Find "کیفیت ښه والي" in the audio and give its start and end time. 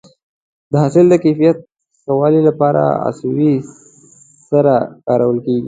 1.23-2.41